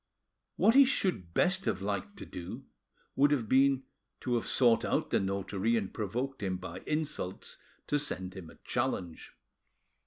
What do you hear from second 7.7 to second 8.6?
to send him a